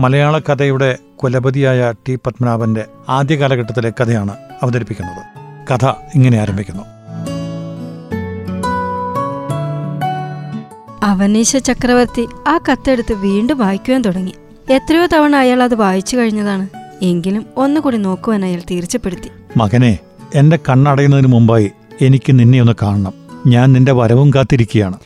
[0.00, 5.22] മലയാള കഥയുടെ കുലപതിയായ ടി പത്മനാഭന്റെ ആദ്യ കാലഘട്ടത്തിലെ കഥയാണ് അവതരിപ്പിക്കുന്നത്.
[5.72, 6.82] കഥ ഇങ്ങനെ ആരംഭിക്കുന്നു.
[11.02, 14.32] അവനീശ ചക്രവർത്തി ആ കത്തെടുത്ത് വീണ്ടും വായിക്കുവാൻ തുടങ്ങി.
[14.72, 16.68] എത്രയോ തവണ അയാൾ അത് വായിച്ചു കഴിഞ്ഞതാണ്.
[17.02, 19.30] എങ്കിലും ഒന്നുകൂടി നോക്കുവാൻ അയാൾ തീർച്ചപ്പെടുത്തി.
[19.56, 19.98] മകനെ
[20.34, 21.70] എന്റെ കണ്ണടയുന്നതിന് മുമ്പായി
[22.00, 23.12] എനിക്ക് നിന്നെ ഒന്ന് കാണണം.
[23.46, 24.96] ഞാൻ നിന്റെ വരവും കാത്തിരിക്കുകയാണ്.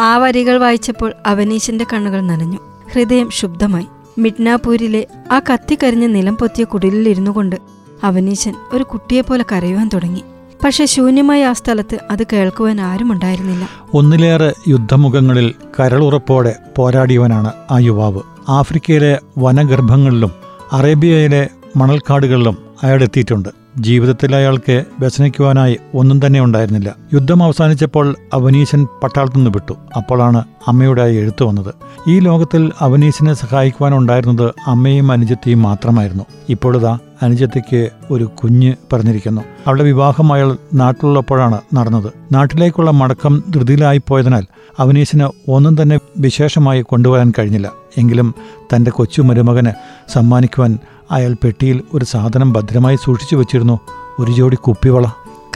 [0.00, 2.58] ആ വരികൾ വായിച്ചപ്പോൾ അവനീശന്റെ കണ്ണുകൾ നനഞ്ഞു.
[2.94, 3.86] ഹൃദയം ശുദ്ധമായി.
[4.18, 7.56] മിഡ്നാപൂരിലെ ആ കത്തിക്കരിഞ്ഞ നിലം പൊത്തിയ കുടിലിലിരുന്നു കൊണ്ട്
[8.04, 10.22] അവനീശൻ ഒരു കുട്ടിയെപ്പോലെ കരയുവാൻ തുടങ്ങി.
[10.64, 18.20] പക്ഷെ ശൂന്യമായ ആ സ്ഥലത്ത് അത് കേൾക്കുവാൻ ആരുമുണ്ടായിരുന്നില്ല ഒന്നിലേറെ യുദ്ധമുഖങ്ങളിൽ കരളുറപ്പോടെ പോരാടിയവനാണ് ആ യുവാവ്.
[18.48, 20.32] ആഫ്രിക്കയിലെ വനഗർഭങ്ങളിലും
[20.72, 23.48] അറേബ്യയിലെ മണൽക്കാടുകളിലും അയാൾ എത്തിയിട്ടുണ്ട്.
[23.78, 26.96] ജീവിതത്തിൽ അയാൾക്ക് വ്യസനിക്കുവാനായി ഒന്നും തന്നെ ഉണ്ടായിരുന്നില്ല.
[27.14, 29.74] യുദ്ധം അവസാനിച്ചപ്പോൾ അവനീശൻ പട്ടാളത്തു നിന്ന് വിട്ടു.
[29.96, 31.74] അപ്പോഴാണ് അമ്മയുടെ എഴുത്തു വന്നത്.
[32.08, 36.24] ഈ ലോകത്തിൽ അവനീശനെ സഹായിക്കുവാനുണ്ടായിരുന്നത് അമ്മയും അനുജത്തിയും മാത്രമായിരുന്നു.
[36.48, 42.12] ഇപ്പോഴിതാ അനുജത്തിക്ക് ഒരു കുഞ്ഞ് പറഞ്ഞിരിക്കുന്നു അവളുടെ വിവാഹം അയാൾ നാട്ടിലുള്ളപ്പോഴാണ് നടന്നത്.
[42.32, 44.46] നാട്ടിലേക്കുള്ള മടക്കം ധൃതിയിലായിപ്പോയതിനാൽ
[44.78, 47.72] അവനീശന് ഒന്നും തന്നെ വിശേഷമായി കൊണ്ടുവരാൻ കഴിഞ്ഞില്ല.
[47.98, 48.34] എങ്കിലും
[48.76, 49.70] തന്റെ കൊച്ചു മരുമകന്
[50.12, 50.78] സമ്മാനിക്കുവാൻ
[51.10, 53.80] അയാൾ പെട്ടിയിൽ ഒരു സാധനം ഭദ്രമായി സൂക്ഷിച്ചു വെച്ചിരുന്നു.
[54.18, 55.06] ഒരു ജോഡി കുപ്പിവള.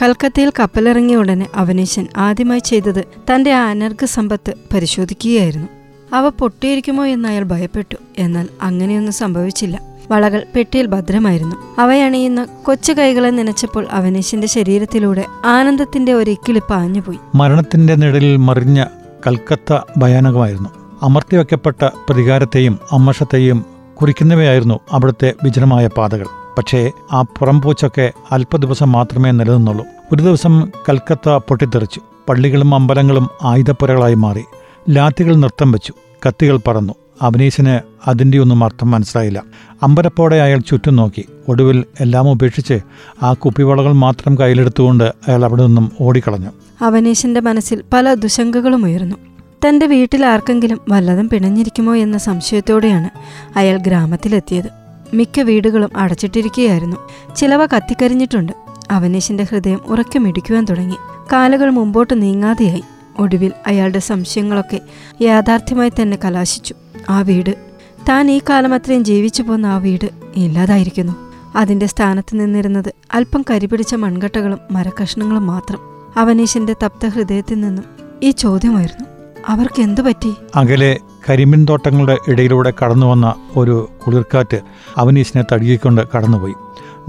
[0.01, 5.67] കൽക്കത്തയിൽ കപ്പലിറങ്ങിയ ഉടനെ അവനീശൻ ആദ്യമായി ചെയ്തത് തന്റെ അനർഘ സമ്പത്ത് പരിശോധിക്കുകയായിരുന്നു.
[6.15, 7.95] അവ പൊട്ടിയിരിക്കുമോ എന്ന് അയാൾ ഭയപ്പെട്ടു.
[8.17, 9.81] എന്നാൽ അങ്ങനെയൊന്നും സംഭവിച്ചില്ല.
[10.11, 11.55] വളകൾ പെട്ടിയിൽ ഭദ്രമായിരുന്നു.
[11.79, 18.85] അവയണിയുന്ന കൊച്ചു കൈകളെ നനച്ചപ്പോൾ അവനീശന്റെ ശരീരത്തിലൂടെ ആനന്ദത്തിന്റെ ഒരു ഇക്കിളിപ്പ് ആഞ്ഞുപോയി മരണത്തിന്റെ നിഴലിൽ മറിഞ്ഞ
[19.27, 20.69] കൽക്കത്ത ഭയാനകമായിരുന്നു.
[21.03, 23.72] അമർത്തിവെക്കപ്പെട്ട പ്രതികാരത്തെയും അമ്മഷത്തെയും
[24.03, 26.25] കുറിക്കുന്നവയായിരുന്നു അവിടുത്തെ വിജനമായ പാതകൾ.
[26.57, 29.85] പക്ഷേ ആ പുറംപൂച്ചൊക്കെ അല്പദിവസം മാത്രമേ നിലനിന്നുള്ളൂ.
[30.11, 32.01] ഒരു ദിവസം കൽക്കത്ത പൊട്ടിത്തെറിച്ചു.
[32.29, 34.43] പള്ളികളും അമ്പലങ്ങളും ആയുധപ്പുരകളായി മാറി.
[34.89, 35.93] ലാത്തികൾ നൃത്തം വെച്ചു.
[36.27, 36.93] കത്തികൾ പറന്നു.
[37.21, 39.43] അഭിനീശന് അതിന്റെയൊന്നും അർത്ഥം മനസ്സിലായില്ല.
[39.83, 41.25] അമ്പരപ്പോടെ അയാൾ ചുറ്റും നോക്കി.
[41.47, 42.79] ഒടുവിൽ എല്ലാം ഉപേക്ഷിച്ച്
[43.23, 46.49] ആ കുപ്പിവളകൾ മാത്രം കയ്യിലെടുത്തുകൊണ്ട് അയാൾ അവിടെ നിന്നും ഓടിക്കളഞ്ഞു.
[46.81, 49.15] അവനീഷിന്റെ മനസ്സിൽ പല ദുശങ്കകളും ഉയർന്നു.
[49.67, 53.09] തന്റെ വീട്ടിൽ ആർക്കെങ്കിലും വല്ലതും പിണഞ്ഞിരിക്കുമോ എന്ന സംശയത്തോടെയാണ്
[53.57, 54.69] അയാൾ ഗ്രാമത്തിലെത്തിയത്.
[55.13, 56.97] മിക്ക വീടുകളും അടച്ചിട്ടിരിക്കുകയായിരുന്നു.
[57.35, 58.53] ചിലവ കത്തിക്കരിഞ്ഞിട്ടുണ്ട്.
[58.91, 60.95] അവനീശന്റെ ഹൃദയം ഉറക്കെ മിടിക്കുവാൻ തുടങ്ങി.
[61.33, 62.83] കാലുകൾ മുമ്പോട്ട് നീങ്ങാതെയായി.
[63.19, 64.81] ഒടുവിൽ അയാളുടെ സംശയങ്ങളൊക്കെ
[65.21, 66.75] യാഥാർത്ഥ്യമായി തന്നെ കലാശിച്ചു.
[67.09, 67.55] ആ വീട്.
[68.09, 71.13] താൻ ഈ കാലം അത്രയും ജീവിച്ചു പോന്ന ആ വീട് ഇല്ലാതായിരിക്കുന്നു.
[71.55, 75.79] അതിന്റെ സ്ഥാനത്ത് നിന്നിരുന്നത് അല്പം കരിപിടിച്ച മൺകട്ടകളും മരക്കഷ്ണങ്ങളും മാത്രം.
[76.17, 77.83] അവനീശന്റെ തപ്ത ഹൃദയത്തിൽ നിന്നും
[78.23, 79.12] ഈ ചോദ്യമായിരുന്നു.
[79.47, 80.99] അവർക്ക് എന്തു പറ്റി അകലെ
[81.29, 84.57] കരിമ്പിൻ തോട്ടങ്ങളുടെ ഇടയിലൂടെ കടന്നു വന്ന ഒരു കുളിർക്കാറ്റ്
[84.97, 86.53] അവനീശിനെ തടികൊണ്ട് കടന്നുപോയി.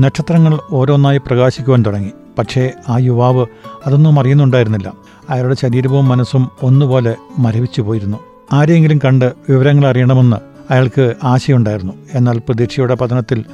[0.00, 2.10] നക്ഷത്രങ്ങൾ ഓരോന്നായി പ്രകാശിക്കുവാൻ തുടങ്ങി.
[2.38, 3.46] പക്ഷേ ആ യുവാവ്
[3.86, 4.92] അതൊന്നും അറിയുന്നുണ്ടായിരുന്നില്ല.
[5.30, 8.16] അയാളുടെ ശരീരവും മനസ്സും ഒന്നുപോലെ മരവിച്ചു പോയിരുന്നു.
[8.52, 10.36] ആരെയെങ്കിലും കണ്ട് വിവരങ്ങൾ അറിയണമെന്ന്
[10.72, 11.92] അയാൾക്ക് ആശയുണ്ടായിരുന്നു.
[12.14, 13.44] എന്നാൽ പ്രതീക്ഷയുടെ പതനത്തിൽ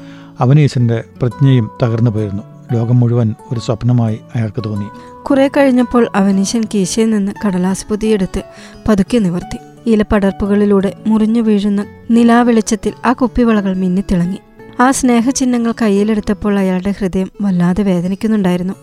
[0.40, 2.42] അവനീശന്റെ പ്രജ്ഞയും തകർന്നു പോയിരുന്നു.
[2.72, 4.86] ലോകം മുഴുവൻ ഒരു സ്വപ്നമായി അയാൾക്ക് തോന്നി.
[5.22, 8.42] കുറെ കഴിഞ്ഞപ്പോൾ അവനീശൻ കീശയിൽ നിന്ന് കടലാസ് പൊതിയെടുത്ത്
[8.88, 9.58] പതുക്കെ നിവർത്തി.
[9.86, 14.38] ഇലപ്പടർപ്പുകളിലൂടെ മുറിഞ്ഞു വീഴുന്ന നിലാവെളിച്ചത്തിൽ ആ കുപ്പിവളകൾ മിന്നിത്തിളങ്ങി
[14.80, 18.74] ആ സ്നേഹചിഹ്നങ്ങൾ കയ്യിലെടുത്തപ്പോൾ അയാളുടെ ഹൃദയം വല്ലാതെ വേദനിക്കുന്നുണ്ടായിരുന്നു.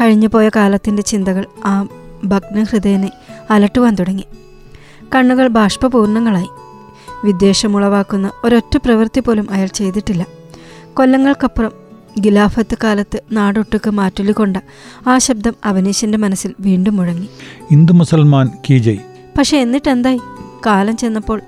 [0.00, 1.86] കഴിഞ്ഞുപോയ കാലത്തിന്റെ ചിന്തകൾ ആ
[2.24, 3.10] ഭഗ്നഹൃദയനെ
[3.50, 4.24] അലട്ടുവാൻ തുടങ്ങി.
[5.14, 6.48] കണ്ണുകൾ ബാഷ്പപൂർണങ്ങളായി.
[7.24, 10.26] വിദ്വേഷമുളവാക്കുന്ന ഒരൊറ്റ പ്രവൃത്തി പോലും അയാൾ ചെയ്തിട്ടില്ല.
[10.94, 11.81] കൊല്ലങ്ങൾക്കപ്പുറം
[12.18, 14.56] ഗിലാഫത്ത് കാലത്ത് നാടൊട്ടുക്ക് മാറ്റൊലികൊണ്ട
[15.06, 17.28] ആ ശബ്ദം അവനീശന്റെ മനസ്സിൽ വീണ്ടും മുഴങ്ങി.
[17.70, 18.98] ഹിന്ദു മുസൽമാൻ കീജയ്
[19.38, 20.20] പക്ഷെ എന്നിട്ട് എന്തായി
[20.66, 21.40] കാലം ചെന്നപ്പോൾ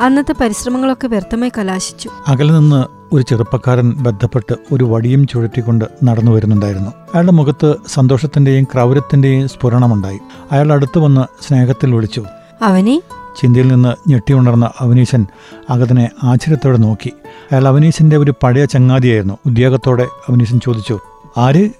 [0.00, 2.10] അന്നത്തെ പരിശ്രമങ്ങളൊക്കെ വ്യർത്ഥമായി കലാശിച്ചു.
[2.28, 2.84] അകലെ നിന്ന്
[3.14, 6.90] ഒരു ചെറുപ്പക്കാരൻ ബന്ധപ്പെട്ട് ഒരു വടിയും ചുഴറ്റിക്കൊണ്ട് നടന്നു വരുന്നുണ്ടായിരുന്നു.
[6.90, 10.18] അയാളുടെ മുഖത്ത് സന്തോഷത്തിന്റെയും ക്രൗരത്തിന്റെയും സ്ഫുരണമുണ്ടായി.
[10.52, 12.24] അയാൾ അടുത്തു വന്ന് സ്നേഹത്തിൽ വിളിച്ചു.
[12.62, 13.02] അവനി
[13.40, 15.26] ചിന്തയിൽ നിന്ന് ഞെട്ടിയുണർന്ന അവനീശൻ
[15.70, 17.12] അകതിനെ ആശ്ചര്യത്തോടെ നോക്കി.
[17.52, 19.38] അയാൾ അവനീശന്റെ ഒരു പഴയ ചങ്ങാതിയായിരുന്നു.
[19.46, 21.00] ഉദ്യോഗത്തോടെ അവനീശൻ ചോദിച്ചു
[21.38, 21.70] ആര്?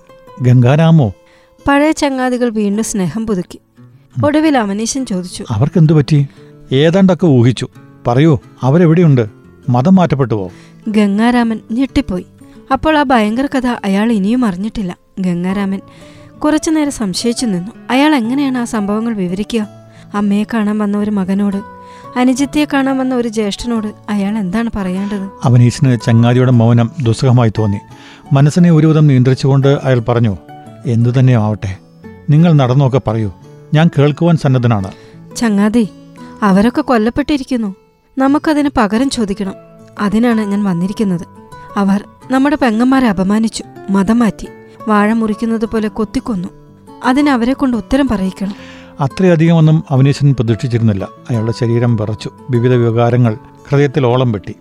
[0.42, 1.12] ഗംഗാരാമോ?
[1.68, 3.60] പഴയ ചങ്ങാതികൾ വീണ്ടും സ്നേഹം പുതുക്കി.
[4.24, 6.28] ഒടുവിൽ അവനീശൻ ചോദിച്ചു അവർക്ക് എന്തു പറ്റി?
[6.72, 7.68] ഏതാണ്ടൊക്കെ ഊഹിച്ചു.
[8.06, 9.26] പറയൂ അവരെവിടെയുണ്ട്?
[9.68, 10.50] മതം മാറ്റപ്പെട്ടുവോ?
[10.88, 12.26] ഗംഗാരാമൻ ഞെട്ടിപ്പോയി.
[12.72, 14.96] അപ്പോൾ ആ ഭയങ്കര കഥ അയാൾ ഇനിയും അറിഞ്ഞിട്ടില്ല.
[15.20, 15.80] ഗംഗാരാമൻ
[16.38, 17.72] കുറച്ചുനേരം സംശയിച്ചു നിന്നു.
[17.90, 19.68] അയാൾ എങ്ങനെയാണ് ആ സംഭവങ്ങൾ വിവരിക്കുക?
[20.14, 21.62] അമ്മയെ കാണാൻ വന്ന ഒരു മകനോട്
[22.16, 25.28] അനുജിത്തിയെ കാണാൻ വന്ന ഒരു ജ്യേഷ്ഠനോട് അയാൾ എന്താണ് പറയേണ്ടത്?
[25.44, 27.78] അവനീഷിന് ചങ്ങാതിയുടെ മൗനം ദുസ്സഹമായി തോന്നി.
[28.32, 30.36] മനസ്സിനെ ഒരുവിധം നിയന്ത്രിച്ചുകൊണ്ട് അയാൾ പറഞ്ഞു
[30.86, 31.76] എന്തു തന്നെയാവട്ടെ
[32.30, 33.32] നിങ്ങൾ നടന്നൊക്കെ പറയൂ.
[33.74, 34.92] ഞാൻ കേൾക്കുവാൻ സന്നദ്ധനാണ്.
[35.36, 35.88] ചങ്ങാതി
[36.42, 37.74] അവരൊക്കെ കൊല്ലപ്പെട്ടിരിക്കുന്നു.
[38.18, 39.54] നമുക്കതിന് പകരം ചോദിക്കണം.
[40.00, 41.26] അതിനാണ് ഞാൻ വന്നിരിക്കുന്നത്.
[41.76, 44.48] അവർ നമ്മുടെ പെങ്ങന്മാരെ അപമാനിച്ചു മതം മാറ്റി
[44.88, 46.48] വാഴ മുറിക്കുന്നത് പോലെ കൊത്തിക്കൊന്നു
[47.04, 48.81] അതിനവരെ കൊണ്ട് ഉത്തരം പറയിക്കണം.
[49.02, 51.08] അത്രയധികമൊന്നും അവനീശൻ പ്രതീക്ഷിച്ചിരുന്നില്ല.
[51.30, 52.30] അയാളുടെ ശരീരം വിറച്ചു.
[52.50, 53.36] വിവിധ വികാരങ്ങൾ
[53.68, 54.54] ഹൃദയത്തിൽ ഓളം വെട്ടി.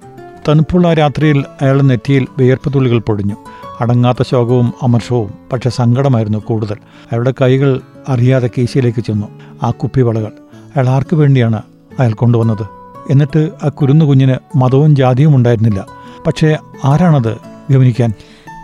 [0.47, 3.35] തണുപ്പുള്ള രാത്രിയിൽ അയാളുടെ നെറ്റിയിൽ വിയർപ്പ് തുള്ളികൾ പൊടിഞ്ഞു.
[3.81, 6.73] അടങ്ങാത്ത ശോകവും അമർഷവും പക്ഷെ സങ്കടമായിരുന്നു കൂടുതൽ.
[7.03, 9.27] അയാളുടെ കൈകൾ അറിയാതെ കീശയിലേക്ക് ചെന്നു.
[9.63, 10.31] ആ കുപ്പിവളകൾ.
[10.75, 11.61] അയാൾ ആർക്കു വേണ്ടിയാണ്
[11.99, 12.65] അയാൾ കൊണ്ടുവന്നത്?
[13.09, 15.85] എന്നിട്ട് ആ കുരുന്നു കുഞ്ഞിന് മതവും ജാതിയും ഉണ്ടായിരുന്നില്ല.
[16.27, 17.37] പക്ഷേ ആരാണത്
[17.71, 18.13] ഗവനിക്കാൻ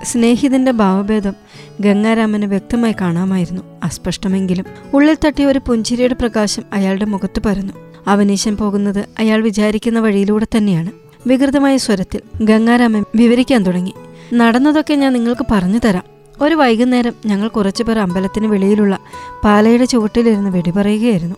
[0.03, 1.33] സ്നേഹിതന്റെ ഭാവഭേദം
[1.81, 3.61] ഗംഗാരാമന് വ്യക്തമായി കാണാമായിരുന്നു.
[3.83, 7.73] അസ്പഷ്ടമെങ്കിലും ഉള്ളിൽ തട്ടിയ ഒരു പുഞ്ചിരിയുടെ പ്രകാശം അയാളുടെ മുഖത്ത് പരന്നു.
[8.07, 10.91] അവനീശൻ പോകുന്നത് അയാൾ വിചാരിക്കുന്ന വഴിയിലൂടെ തന്നെയാണ്.
[11.27, 13.93] വികൃതമായ സ്വരത്തിൽ ഗംഗാരാമൻ വിവരിക്കാൻ തുടങ്ങി.
[14.33, 16.03] നടന്നതൊക്കെ ഞാൻ നിങ്ങൾക്ക് പറഞ്ഞു തരാം.
[16.41, 18.99] ഒരു വൈകുന്നേരം ഞങ്ങൾ കുറച്ചുപേർ അമ്പലത്തിന് വെളിയിലുള്ള
[19.43, 21.35] പാലയുടെ ചുവട്ടിലിരുന്ന് വെടിപറയുകയായിരുന്നു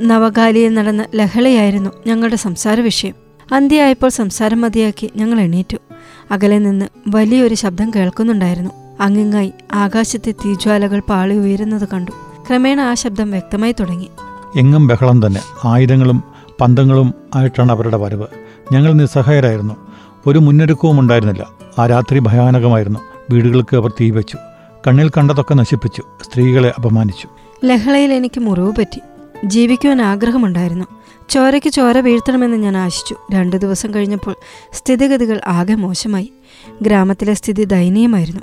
[0.00, 3.14] നവകാലിയിൽ നടന്ന ലഹളയായിരുന്നു ഞങ്ങളുടെ സംസാര വിഷയം
[3.52, 5.76] അന്ത്യയായപ്പോൾ സംസാരം മതിയാക്കി ഞങ്ങൾ എണീറ്റു.
[6.32, 8.70] അകലെ നിന്ന് വലിയൊരു ശബ്ദം കേൾക്കുന്നുണ്ടായിരുന്നു.
[9.00, 12.10] അങ്ങിങ്ങായി ആകാശത്തെ തീജ്വാലകൾ പാളി ഉയരുന്നത് കണ്ടു.
[12.48, 14.08] ക്രമേണ ആ ശബ്ദം വ്യക്തമായി തുടങ്ങി.
[14.58, 15.40] എങ്ങും ബഹളം തന്നെ.
[15.64, 16.24] ആയിരങ്ങളും
[16.60, 18.26] പന്തങ്ങളും ആയിട്ടാണ് അവരുടെ വരവ്.
[18.72, 19.74] ഞങ്ങൾ നിസ്സഹായരായിരുന്നു.
[20.26, 21.46] ഒരു മുന്നൊരുക്കവും ഉണ്ടായിരുന്നില്ല.
[21.78, 22.98] ആ രാത്രി ഭയാനകമായിരുന്നു.
[23.30, 24.38] വീടുകൾക്ക് അവർ തീ വെച്ചു.
[24.86, 26.02] കണ്ണിൽ കണ്ടതൊക്കെ നശിപ്പിച്ചു.
[26.22, 27.28] സ്ത്രീകളെ അപമാനിച്ചു.
[27.64, 29.00] ലഹളയിൽ എനിക്ക് മുറിവ് പറ്റി.
[29.44, 30.84] ജീവിക്കുവാൻ ആഗ്രഹമുണ്ടായിരുന്നു.
[31.32, 33.16] ചോരയ്ക്ക് ചോര വീഴ്ത്തണമെന്ന് ഞാൻ ആശിച്ചു.
[33.32, 34.34] രണ്ടു ദിവസം കഴിഞ്ഞപ്പോൾ
[34.72, 36.32] സ്ഥിതിഗതികൾ ആകെ മോശമായി.
[36.82, 38.40] ഗ്രാമത്തിലെ സ്ഥിതി ദയനീയമായിരുന്നു.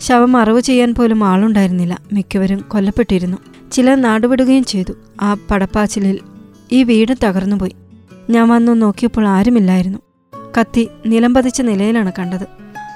[0.00, 1.98] ശവം അറിവ് ചെയ്യാൻ പോലും ആളുണ്ടായിരുന്നില്ല.
[2.12, 3.36] മിക്കവരും കൊല്ലപ്പെട്ടിരുന്നു.
[3.72, 4.92] ചിലർ നാടുവിടുകയും ചെയ്തു.
[5.20, 6.18] ആ പടപ്പാച്ചിലിൽ
[6.72, 7.76] ഈ വീട് തകർന്നുപോയി.
[8.30, 9.98] ഞാൻ വന്നു നോക്കിയപ്പോൾ ആരുമില്ലായിരുന്നു.
[10.60, 12.46] കത്തി നിലം പതിച്ച നിലയിലാണ് കണ്ടത്.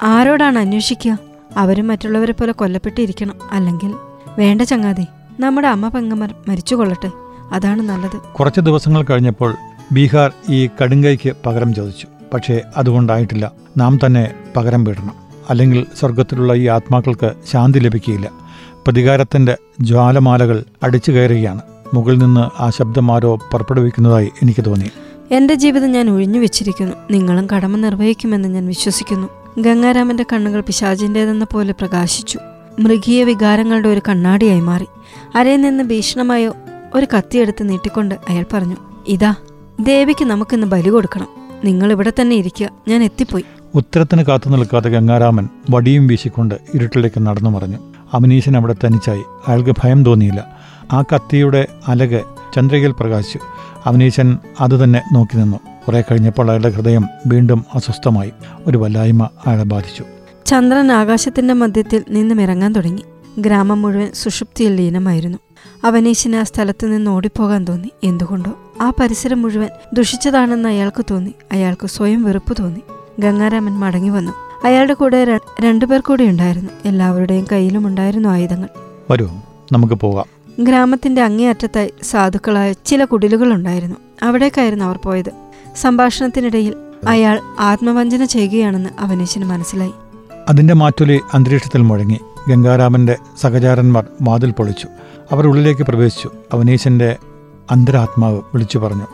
[0.03, 1.19] ആരോടാണ് അന്വേഷിക്കുക?
[1.57, 3.35] അവരും മറ്റുള്ളവരെ പോലെ കൊല്ലപ്പെട്ടിരിക്കണം.
[3.53, 3.95] അല്ലെങ്കിൽ
[4.39, 5.05] വേണ്ട ചങ്ങാതി
[5.41, 7.24] നമ്മുടെ അമ്മ പെങ്ങന്മാർ മരിച്ചുകൊള്ളട്ടെ.
[7.53, 8.17] അതാണ് നല്ലത്.
[8.17, 9.55] കുറച്ച് ദിവസങ്ങൾ കഴിഞ്ഞപ്പോൾ
[9.93, 12.07] ബീഹാർ ഈ കടുങ്കൈക്ക് പകരം ചോദിച്ചു.
[12.35, 13.53] പക്ഷേ അതുകൊണ്ടായിട്ടില്ല.
[13.77, 15.15] നാം തന്നെ പകരം വീടണം.
[15.51, 18.31] അല്ലെങ്കിൽ സ്വർഗത്തിലുള്ള ഈ ആത്മാക്കൾക്ക് ശാന്തി ലഭിക്കുകയില്ല.
[18.87, 21.61] പ്രതികാരത്തിന്റെ ജ്വാലമാലകൾ അടിച്ചു കയറുകയാണ്.
[21.95, 24.91] മുകളിൽ നിന്ന് ആ ശബ്ദമാരോ ആരോ പുറപ്പെടുവിക്കുന്നതായി എനിക്ക് തോന്നി.
[25.31, 26.97] എന്റെ ജീവിതം ഞാൻ ഒഴിഞ്ഞു വെച്ചിരിക്കുന്നു.
[27.11, 29.29] നിങ്ങളും കടമ നിർവഹിക്കുമെന്ന് ഞാൻ വിശ്വസിക്കുന്നു.
[29.59, 32.39] ഗംഗാരാമന്റെ കണ്ണുകൾ പിശാചിന്റെതെന്ന പോലെ പ്രകാശിച്ചു.
[32.81, 34.87] മൃഗീയ വികാരങ്ങളുടെ ഒരു കണ്ണാടിയായി മാറി.
[35.35, 36.55] അരയിൽ നിന്ന് ഭീഷണമായോ
[36.95, 38.77] ഒരു കത്തിയെടുത്ത് നീട്ടിക്കൊണ്ട് അയാൾ പറഞ്ഞു
[39.09, 39.35] ഇതാ
[39.81, 41.29] ദേവിക്ക് നമുക്കിന്ന് ബലി കൊടുക്കണം.
[41.65, 42.71] നിങ്ങൾ ഇവിടെ തന്നെ ഇരിക്കുക.
[42.89, 43.45] ഞാൻ എത്തിപ്പോയി.
[43.75, 47.77] ഉത്തരത്തിന് കാത്തു നിൽക്കാത്ത ഗംഗാരാമൻ വടിയും വീശിക്കൊണ്ട് ഇരുട്ടിലേക്ക് നടന്നു മറഞ്ഞു.
[48.15, 49.23] അമിനീശൻ അവിടെ തനിച്ചായി.
[49.49, 50.59] അയാൾക്ക് ഭയം തോന്നിയില്ല.
[50.93, 52.21] ആ കത്തിയുടെ അലക്
[52.57, 53.39] ചന്ദ്രികയിൽ പ്രകാശിച്ചു.
[53.85, 55.57] അവനീശൻ അത് തന്നെ നോക്കി നിന്നു.
[55.87, 58.33] കുറെ കഴിഞ്ഞപ്പോൾ അയാളുടെ ഹൃദയം വീണ്ടും അസ്വസ്ഥമായി.
[58.67, 60.05] ഒരു വല്ലായ്മ അയാളെ ബാധിച്ചു.
[60.47, 63.03] ചന്ദ്രൻ ആകാശത്തിന്റെ മധ്യത്തിൽ നിന്നും ഇറങ്ങാൻ തുടങ്ങി.
[63.39, 65.39] ഗ്രാമം മുഴുവൻ സുഷുപ്തിയിൽ ലീനമായിരുന്നു.
[65.85, 67.91] അവനീശിന് ആ സ്ഥലത്ത് നിന്ന് ഓടിപ്പോകാൻ തോന്നി.
[68.05, 68.53] എന്തുകൊണ്ടോ?
[68.81, 71.35] ആ പരിസരം മുഴുവൻ ദുഷിച്ചതാണെന്ന് അയാൾക്ക് തോന്നി.
[71.53, 72.81] അയാൾക്ക് സ്വയം വെറുപ്പ് തോന്നി.
[73.19, 74.33] ഗംഗാരാമൻ മടങ്ങി വന്നു.
[74.65, 76.71] അയാളുടെ കൂടെ രണ്ടുപേർ കൂടി ഉണ്ടായിരുന്നു.
[76.85, 78.69] എല്ലാവരുടെയും കയ്യിലും ഉണ്ടായിരുന്നു ആയുധങ്ങൾ.
[79.11, 79.29] വരൂ
[79.73, 80.25] നമുക്ക് പോകാം.
[80.65, 83.97] ഗ്രാമത്തിന്റെ അങ്ങേയറ്റത്തായി സാധുക്കളായ ചില കുടിലുകൾ ഉണ്ടായിരുന്നു.
[84.23, 85.33] അവിടേക്കായിരുന്നു അവർ പോയത്.
[85.77, 86.75] സംഭാഷണത്തിനിടയിൽ
[87.09, 89.93] അയാൾ ആത്മവഞ്ചന ചെയ്യുകയാണെന്ന് അവനീശിന് മനസ്സിലായി.
[90.49, 92.21] അതിന്റെ മാറ്റൊലി അന്തരീക്ഷത്തിൽ മുഴങ്ങി.
[92.49, 94.89] ഗംഗാരാമന്റെ സഹചാരന്മാർ വാതിൽ പൊളിച്ചു.
[95.33, 96.31] അവർ ഉള്ളിലേക്ക് പ്രവേശിച്ചു.
[96.53, 97.17] അവനീശന്റെ
[97.71, 99.07] അന്തരാത്മാവ് വിളിച്ചു പറഞ്ഞു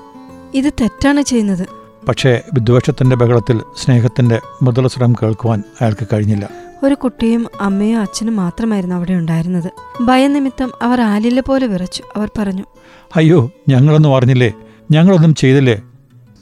[0.54, 1.66] ഇത് തെറ്റാണ് ചെയ്യുന്നത്.
[2.08, 6.48] പക്ഷേ വിദ്വേഷത്തിന്റെ ബഹളത്തിൽ സ്നേഹത്തിന്റെ മൃദുലസ്വരം കേൾക്കുവാൻ അയാൾക്ക് കഴിഞ്ഞില്ല.
[6.82, 9.70] ഒരു കുട്ടിയും അമ്മയും അച്ഛനും മാത്രമായിരുന്നു അവിടെ ഉണ്ടായിരുന്നത്.
[10.02, 12.02] ഭയനിമിത്തം അവർ ആലില പോലെ വിറച്ചു.
[12.16, 12.64] അവർ പറഞ്ഞു
[13.16, 14.52] അയ്യോ ഞങ്ങളൊന്നും അറിഞ്ഞില്ലേ?
[14.90, 15.82] ഞങ്ങളൊന്നും ചെയ്തില്ലേ?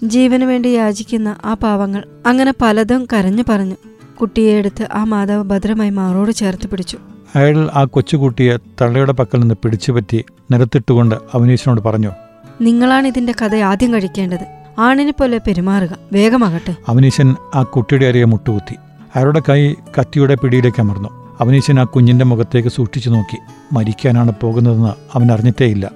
[0.05, 3.75] ജീവന് വേണ്ടി യാചിക്കുന്ന ആ പാവങ്ങൾ അങ്ങനെ പലതും കരഞ്ഞു പറഞ്ഞു.
[4.21, 6.99] കുട്ടിയെ എടുത്ത് ആ മാതാവ് ഭദ്രമായി മാറോട് ചേർത്ത് പിടിച്ചു.
[7.37, 12.11] അയാൾ ആ കൊച്ചുകുട്ടിയെ തള്ളയുടെ പക്കൽ നിന്ന് പിടിച്ചുപറ്റി നിരത്തിട്ടുകൊണ്ട് അവനീശനോട് പറഞ്ഞു
[12.61, 14.47] നിങ്ങളാണ് ഇതിന്റെ കഥ ആദ്യം കഴിക്കേണ്ടത്.
[14.79, 15.97] ആണിനെ പോലെ പെരുമാറുക.
[16.13, 16.75] വേഗമാകട്ടെ.
[16.89, 18.77] അവനീശൻ ആ കുട്ടിയുടെ അരികെ മുട്ടുകുത്തി.
[19.17, 21.37] അയാളുടെ കൈ കത്തിയുടെ പിടിയിലേക്ക് അമർന്നു.
[21.41, 23.37] അവനീശൻ ആ കുഞ്ഞിന്റെ മുഖത്തേക്ക് സൂക്ഷിച്ചു നോക്കി.
[23.73, 25.91] മരിക്കാനാണ് പോകുന്നതെന്ന് അവൻ അറിഞ്ഞിട്ടേയില്ല.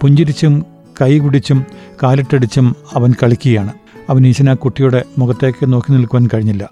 [0.00, 0.64] പുഞ്ചിരിച്ചും
[1.00, 1.66] കൈകുടിച്ചും
[2.02, 3.72] കാലിട്ടടിച്ചും അവൻ കളിക്കുകയാണ്.
[4.10, 6.68] അവനീശൻ ആ കുട്ടിയുടെ മുഖത്തേക്ക് നോക്കി നിൽക്കുവാൻ കഴിഞ്ഞില്ല.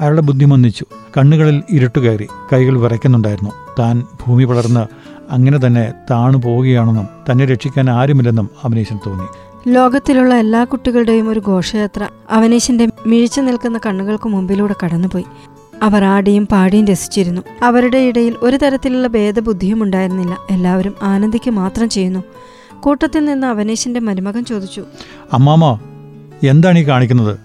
[0.00, 0.84] അയാളുടെ ബുദ്ധി മന്ദിച്ചു.
[1.18, 3.50] കണ്ണുകളിൽ ഇരുട്ടുകയറി കൈകൾ വിറയ്ക്കുന്നുണ്ടായിരുന്നു.
[3.78, 4.86] താൻ ഭൂമി വളർന്ന്
[5.30, 9.24] അങ്ങനെ തന്നെ താണു പോവുകയാണെന്നും തന്നെ രക്ഷിക്കാൻ ആരുമില്ലെന്നും അവനീശൻ തോന്നി.
[9.72, 12.08] ലോകത്തിലുള്ള എല്ലാ കുട്ടികളുടെയും ഒരു ഘോഷയാത്ര.
[12.30, 15.24] അവനീശന്റെ മിഴിച്ചു നിൽക്കുന്ന കണ്ണുകൾക്ക് മുമ്പിലൂടെ കടന്നുപോയി.
[15.82, 17.42] അവർ ആടിയും പാടിയും രസിച്ചിരുന്നു.
[17.62, 20.36] അവരുടെ ഇടയിൽ ഒരു തരത്തിലുള്ള ഭേദബുദ്ധിയും ഉണ്ടായിരുന്നില്ല.
[20.50, 22.24] എല്ലാവരും ആനന്ദിക്ക് മാത്രം ചെയ്യുന്നു.
[22.80, 24.84] കൂട്ടത്തിൽ നിന്ന് അവനീശന്റെ മരുമകൻ ചോദിച്ചു
[25.32, 25.78] അമ്മാമ
[26.46, 27.38] എന്താണ് ഈ കാണിക്കുന്നത്?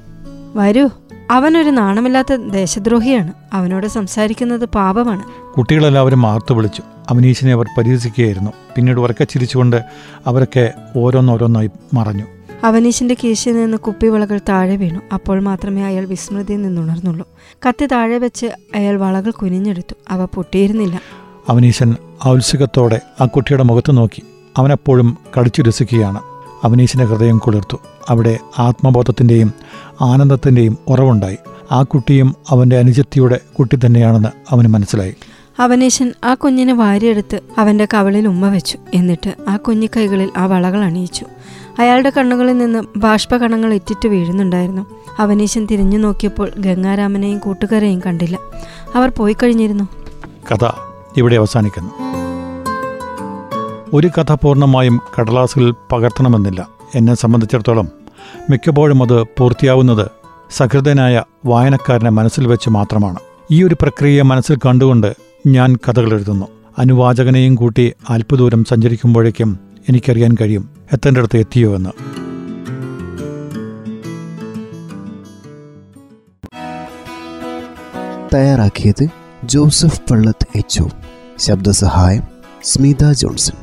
[0.55, 0.89] വരൂ.
[1.32, 3.34] അവനൊരു നാണമില്ലാത്ത ദേശദ്രോഹിയാണ്.
[3.53, 5.24] അവനോട് സംസാരിക്കുന്നത് പാപമാണ്.
[5.58, 6.84] കുട്ടികളെല്ലാവരും മാർത്തു വിളിച്ചു.
[7.10, 8.51] അവനീശിനെ അവർ പരിഹസിക്കുകയായിരുന്നു.
[8.75, 9.82] പിന്നീട് ഉറക്കെ ചിരിച്ചുകൊണ്ട്
[10.27, 12.24] അവരൊക്കെ ഓരോന്നോരോന്നായി മറഞ്ഞു.
[12.63, 15.00] അവനീശിന്റെ കീശയിൽ നിന്ന് കുപ്പിവളകൾ താഴെ വീണു.
[15.13, 17.27] അപ്പോൾ മാത്രമേ അയാൾ വിസ്മൃതിയിൽ നിന്നുണർന്നുള്ളൂ.
[17.68, 19.94] കത്തി താഴെ വെച്ച് അയാൾ വളകൾ കുനിഞ്ഞെടുത്തു.
[20.10, 21.00] അവ പൊട്ടിയിരുന്നില്ല.
[21.50, 21.96] അവനീശൻ
[22.27, 24.24] ഔത്സുകത്തോടെ ആ കുട്ടിയുടെ മുഖത്ത് നോക്കി.
[24.58, 26.22] അവനെപ്പോഴും കടിച്ചു രസിക്കുകയാണ്.
[26.63, 27.77] അവനീശിന്റെ ഹൃദയം കുളിർത്തു.
[28.10, 29.53] അവിടെ ആത്മബോധത്തിന്റെയും
[30.03, 31.38] ആനന്ദത്തിന്റെയും ഉറവുണ്ടായി.
[31.72, 35.15] ആ കുട്ടിയും അവന്റെ അനുജത്തിയുടെ കുട്ടി തന്നെയാണെന്ന് അവന് മനസ്സിലായി.
[35.60, 38.77] അവനേശൻ ആ കുഞ്ഞിനെ വാരിയെടുത്ത് അവന്റെ കവളിൽ ഉമ്മ വെച്ചു.
[38.93, 41.25] എന്നിട്ട് ആ കുഞ്ഞിക്കൈകളിൽ ആ വളകൾ അണിയിച്ചു.
[41.79, 44.86] അയാളുടെ കണ്ണുകളിൽ നിന്ന് ബാഷ്പകണങ്ങൾ ഇറ്റിറ്റ് വീഴുന്നുണ്ടായിരുന്നു.
[45.19, 48.39] അവനീശൻ തിരിഞ്ഞു നോക്കിയപ്പോൾ ഗംഗാരാമനെയും കൂട്ടുകാരെയും കണ്ടില്ല.
[48.95, 49.88] അവർ പോയി കഴിഞ്ഞിരുന്നു.
[50.51, 50.69] കഥ
[51.17, 51.91] ഇവിടെ അവസാനിക്കുന്നു.
[53.93, 56.67] ഒരു കഥ പൂർണമായും കടലാസിൽ പകർത്തണമെന്നില്ല.
[56.95, 58.02] എന്നെ സംബന്ധിച്ചിടത്തോളം
[58.50, 60.08] മിക്കപ്പോഴും അത് പൂർത്തിയാവുന്നത്
[60.51, 63.20] സഹൃദയനായ വായനക്കാരനെ മനസ്സിൽ വെച്ച് മാത്രമാണ്.
[63.51, 65.15] ഈ ഒരു പ്രക്രിയ മനസ്സിൽ കണ്ടുകൊണ്ട്
[65.48, 66.46] ഞാൻ കഥകൾ എഴുതുന്നു.
[66.80, 71.89] അനുവാചകനെയും കൂട്ടി അല്പദൂരം സഞ്ചരിക്കുമ്പോഴേക്കും എനിക്കറിയാൻ കഴിയും എത്തേണ്ടടുത്ത് എത്തിയോ എന്ന്.
[78.36, 79.08] തയ്യാറാക്കിയത്
[79.44, 80.84] ജോസഫ് പള്ളത്ത് എച്ച്
[81.39, 82.24] ശബ്ദസഹായം
[82.63, 83.62] സ്മിത ജോൺസൺ.